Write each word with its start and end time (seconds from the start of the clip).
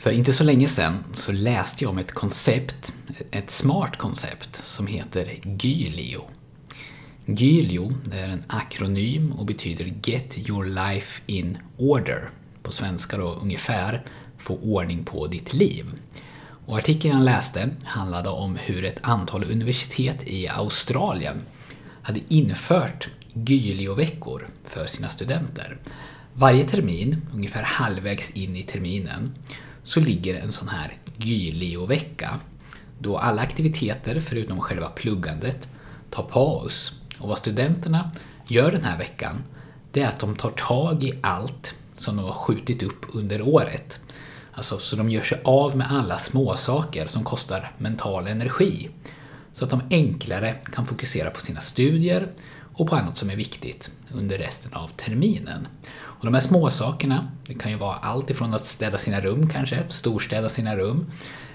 För 0.00 0.10
inte 0.10 0.32
så 0.32 0.44
länge 0.44 0.68
sedan 0.68 1.04
så 1.16 1.32
läste 1.32 1.84
jag 1.84 1.90
om 1.90 1.98
ett 1.98 2.12
koncept, 2.12 2.92
ett 3.30 3.50
smart 3.50 3.96
koncept, 3.96 4.64
som 4.64 4.86
heter 4.86 5.38
GYLIO. 5.42 6.22
GYLIO 7.26 7.92
det 8.04 8.18
är 8.18 8.28
en 8.28 8.42
akronym 8.46 9.32
och 9.32 9.46
betyder 9.46 9.84
Get 10.02 10.38
your 10.48 10.64
life 10.64 11.22
in 11.26 11.58
order. 11.76 12.30
På 12.62 12.72
svenska 12.72 13.16
då 13.16 13.38
ungefär 13.42 14.02
Få 14.38 14.56
ordning 14.56 15.04
på 15.04 15.26
ditt 15.26 15.52
liv. 15.52 15.86
Och 16.66 16.76
artikeln 16.76 17.14
jag 17.16 17.24
läste 17.24 17.70
handlade 17.84 18.28
om 18.28 18.56
hur 18.56 18.84
ett 18.84 18.98
antal 19.02 19.44
universitet 19.44 20.28
i 20.28 20.48
Australien 20.48 21.36
hade 22.02 22.20
infört 22.28 23.08
GYLIO-veckor 23.32 24.48
för 24.64 24.86
sina 24.86 25.08
studenter. 25.08 25.76
Varje 26.34 26.64
termin, 26.64 27.26
ungefär 27.34 27.62
halvvägs 27.62 28.30
in 28.30 28.56
i 28.56 28.62
terminen, 28.62 29.34
så 29.90 30.00
ligger 30.00 30.34
en 30.34 30.52
sån 30.52 30.68
här 30.68 30.92
GYLIO-vecka 31.16 32.40
då 32.98 33.18
alla 33.18 33.42
aktiviteter 33.42 34.20
förutom 34.20 34.60
själva 34.60 34.86
pluggandet 34.86 35.68
tar 36.10 36.22
paus. 36.22 36.92
Och 37.18 37.28
vad 37.28 37.38
studenterna 37.38 38.10
gör 38.46 38.72
den 38.72 38.84
här 38.84 38.98
veckan 38.98 39.42
det 39.92 40.02
är 40.02 40.08
att 40.08 40.18
de 40.18 40.36
tar 40.36 40.50
tag 40.50 41.04
i 41.04 41.18
allt 41.20 41.74
som 41.94 42.16
de 42.16 42.24
har 42.24 42.32
skjutit 42.32 42.82
upp 42.82 43.06
under 43.12 43.42
året. 43.42 44.00
Alltså, 44.52 44.78
så 44.78 44.96
de 44.96 45.10
gör 45.10 45.22
sig 45.22 45.40
av 45.44 45.76
med 45.76 45.92
alla 45.92 46.18
småsaker 46.18 47.06
som 47.06 47.24
kostar 47.24 47.72
mental 47.78 48.26
energi. 48.26 48.88
Så 49.52 49.64
att 49.64 49.70
de 49.70 49.80
enklare 49.90 50.54
kan 50.72 50.86
fokusera 50.86 51.30
på 51.30 51.40
sina 51.40 51.60
studier 51.60 52.28
och 52.74 52.88
på 52.88 52.96
annat 52.96 53.18
som 53.18 53.30
är 53.30 53.36
viktigt 53.36 53.90
under 54.12 54.38
resten 54.38 54.72
av 54.74 54.88
terminen. 54.88 55.68
Och 56.20 56.24
de 56.24 56.34
här 56.34 56.40
småsakerna, 56.40 57.30
det 57.46 57.54
kan 57.54 57.70
ju 57.70 57.76
vara 57.76 57.96
allt 57.96 58.30
ifrån 58.30 58.54
att 58.54 58.64
städa 58.64 58.98
sina 58.98 59.20
rum 59.20 59.48
kanske, 59.48 59.84
storstäda 59.88 60.48
sina 60.48 60.76
rum, 60.76 61.06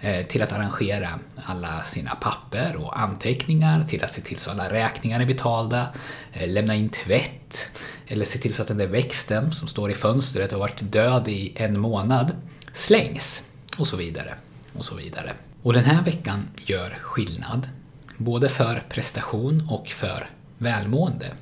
eh, 0.00 0.26
till 0.26 0.42
att 0.42 0.52
arrangera 0.52 1.18
alla 1.36 1.82
sina 1.82 2.14
papper 2.14 2.76
och 2.76 3.00
anteckningar, 3.00 3.82
till 3.82 4.04
att 4.04 4.12
se 4.12 4.20
till 4.20 4.38
så 4.38 4.50
att 4.50 4.60
alla 4.60 4.72
räkningar 4.72 5.20
är 5.20 5.26
betalda, 5.26 5.86
eh, 6.32 6.48
lämna 6.48 6.74
in 6.74 6.88
tvätt, 6.88 7.70
eller 8.06 8.24
se 8.24 8.38
till 8.38 8.54
så 8.54 8.62
att 8.62 8.68
den 8.68 8.78
där 8.78 8.86
växten 8.86 9.52
som 9.52 9.68
står 9.68 9.90
i 9.90 9.94
fönstret 9.94 10.52
och 10.52 10.60
varit 10.60 10.92
död 10.92 11.28
i 11.28 11.52
en 11.56 11.78
månad 11.78 12.32
slängs, 12.72 13.44
och 13.78 13.86
så 13.86 13.96
vidare. 13.96 14.34
Och 14.72 14.84
så 14.84 14.94
vidare. 14.94 15.32
Och 15.62 15.72
den 15.72 15.84
här 15.84 16.02
veckan 16.02 16.48
gör 16.64 16.98
skillnad, 17.02 17.68
både 18.16 18.48
för 18.48 18.82
prestation 18.88 19.66
och 19.70 19.88
för 19.88 20.30
välmående. 20.58 21.32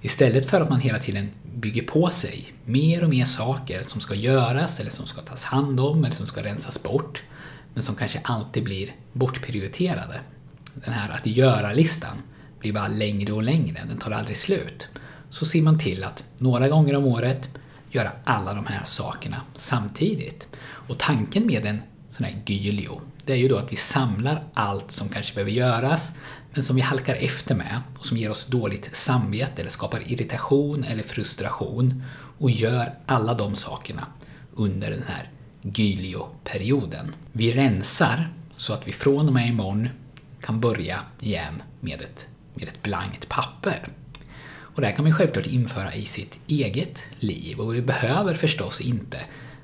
Istället 0.00 0.50
för 0.50 0.60
att 0.60 0.70
man 0.70 0.80
hela 0.80 0.98
tiden 0.98 1.30
bygger 1.54 1.82
på 1.82 2.10
sig 2.10 2.52
mer 2.64 3.04
och 3.04 3.10
mer 3.10 3.24
saker 3.24 3.82
som 3.82 4.00
ska 4.00 4.14
göras 4.14 4.80
eller 4.80 4.90
som 4.90 5.06
ska 5.06 5.20
tas 5.20 5.44
hand 5.44 5.80
om 5.80 6.04
eller 6.04 6.14
som 6.14 6.26
ska 6.26 6.44
rensas 6.44 6.82
bort 6.82 7.22
men 7.74 7.82
som 7.82 7.94
kanske 7.94 8.20
alltid 8.24 8.64
blir 8.64 8.94
bortprioriterade. 9.12 10.20
Den 10.74 10.94
här 10.94 11.10
att 11.10 11.26
göra-listan 11.26 12.16
blir 12.60 12.72
bara 12.72 12.88
längre 12.88 13.32
och 13.32 13.42
längre, 13.42 13.80
den 13.88 13.98
tar 13.98 14.10
aldrig 14.10 14.36
slut. 14.36 14.88
Så 15.30 15.46
ser 15.46 15.62
man 15.62 15.78
till 15.78 16.04
att 16.04 16.24
några 16.38 16.68
gånger 16.68 16.96
om 16.96 17.06
året 17.06 17.48
göra 17.90 18.10
alla 18.24 18.54
de 18.54 18.66
här 18.66 18.84
sakerna 18.84 19.42
samtidigt. 19.54 20.48
Och 20.62 20.98
tanken 20.98 21.46
med 21.46 21.66
en 21.66 21.82
sån 22.12 22.26
här 22.26 22.42
gylio, 22.46 23.00
det 23.24 23.32
är 23.32 23.36
ju 23.36 23.48
då 23.48 23.56
att 23.56 23.72
vi 23.72 23.76
samlar 23.76 24.42
allt 24.54 24.90
som 24.90 25.08
kanske 25.08 25.34
behöver 25.34 25.50
göras 25.50 26.12
men 26.54 26.62
som 26.62 26.76
vi 26.76 26.82
halkar 26.82 27.14
efter 27.14 27.54
med 27.54 27.80
och 27.98 28.06
som 28.06 28.16
ger 28.16 28.30
oss 28.30 28.46
dåligt 28.46 28.90
samvete 28.96 29.62
eller 29.62 29.70
skapar 29.70 30.12
irritation 30.12 30.84
eller 30.84 31.02
frustration 31.02 32.04
och 32.38 32.50
gör 32.50 32.92
alla 33.06 33.34
de 33.34 33.56
sakerna 33.56 34.06
under 34.54 34.90
den 34.90 35.02
här 35.08 35.30
Gylio-perioden. 35.62 37.14
Vi 37.32 37.52
rensar 37.52 38.32
så 38.56 38.72
att 38.72 38.88
vi 38.88 38.92
från 38.92 39.28
och 39.28 39.34
med 39.34 39.48
imorgon 39.48 39.88
kan 40.40 40.60
börja 40.60 41.00
igen 41.20 41.62
med 41.80 42.00
ett, 42.00 42.26
med 42.54 42.68
ett 42.68 42.82
blankt 42.82 43.28
papper. 43.28 43.88
Och 44.58 44.80
det 44.80 44.86
här 44.86 44.94
kan 44.94 45.04
man 45.04 45.14
självklart 45.14 45.46
införa 45.46 45.94
i 45.94 46.04
sitt 46.04 46.38
eget 46.46 47.04
liv 47.18 47.60
och 47.60 47.74
vi 47.74 47.82
behöver 47.82 48.34
förstås 48.34 48.80
inte 48.80 49.18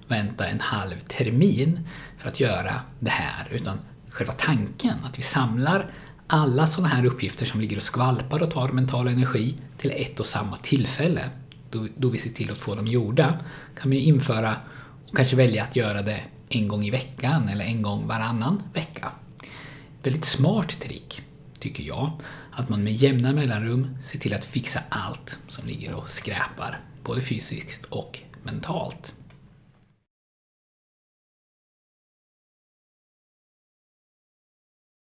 vänta 0.09 0.47
en 0.47 0.61
halv 0.61 1.01
termin 1.01 1.81
för 2.19 2.29
att 2.29 2.41
göra 2.41 2.81
det 3.01 3.11
här 3.11 3.49
utan 3.51 3.79
själva 4.11 4.33
tanken 4.33 4.95
att 5.05 5.19
vi 5.19 5.23
samlar 5.23 5.91
alla 6.27 6.67
sådana 6.67 6.89
här 6.89 7.07
uppgifter 7.07 7.47
som 7.47 7.61
ligger 7.61 7.77
och 7.77 7.83
skvalpar 7.83 8.43
och 8.43 8.51
tar 8.51 8.69
mental 8.69 9.09
energi 9.09 9.55
till 9.79 9.91
ett 9.91 10.21
och 10.21 10.27
samma 10.27 10.57
tillfälle, 10.57 11.31
då, 11.71 11.87
då 11.97 12.09
vi 12.09 12.19
ser 12.19 12.31
till 12.31 12.51
att 12.51 12.59
få 12.59 12.75
dem 12.75 12.87
gjorda, 12.87 13.39
kan 13.81 13.91
vi 13.91 13.99
införa 13.99 14.57
och 15.09 15.17
kanske 15.17 15.37
välja 15.37 15.63
att 15.63 15.77
göra 15.77 16.03
det 16.03 16.21
en 16.49 16.69
gång 16.69 16.85
i 16.85 16.91
veckan 16.91 17.49
eller 17.49 17.65
en 17.65 17.83
gång 17.83 18.07
varannan 18.07 18.63
vecka. 18.75 19.13
Väldigt 20.03 20.25
smart 20.25 20.81
trick, 20.81 21.23
tycker 21.59 21.85
jag, 21.85 22.11
att 22.53 22.69
man 22.69 22.85
med 22.85 22.93
jämna 22.93 23.33
mellanrum 23.33 23.97
ser 24.01 24.19
till 24.19 24.35
att 24.35 24.45
fixa 24.45 24.81
allt 24.89 25.39
som 25.49 25.67
ligger 25.67 25.95
och 25.95 26.09
skräpar, 26.09 26.81
både 27.05 27.21
fysiskt 27.21 27.85
och 27.85 28.19
mentalt. 28.43 29.15